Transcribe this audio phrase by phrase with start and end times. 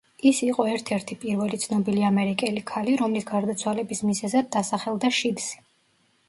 [0.27, 5.63] ის იყო ერთ-ერთი პირველი ცნობილი ამერიკელი ქალი, რომლის გარდაცვალების მიზეზად დასახელდა შიდსი.